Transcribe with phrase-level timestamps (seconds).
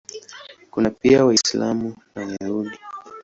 [0.71, 2.79] Kuna pia Waislamu na Wayahudi.